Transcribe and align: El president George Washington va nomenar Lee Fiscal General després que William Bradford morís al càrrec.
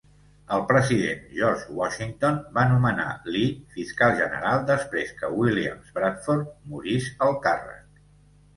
El 0.55 0.61
president 0.69 1.19
George 1.39 1.75
Washington 1.79 2.39
va 2.55 2.63
nomenar 2.71 3.05
Lee 3.35 3.51
Fiscal 3.77 4.17
General 4.23 4.65
després 4.73 5.15
que 5.23 5.31
William 5.37 5.87
Bradford 6.01 6.53
morís 6.75 7.13
al 7.29 7.39
càrrec. 7.49 8.05